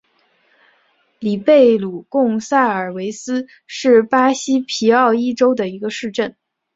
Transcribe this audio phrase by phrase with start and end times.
[1.19, 6.35] 里贝鲁贡萨尔维斯是巴西皮奥伊州的一个市镇。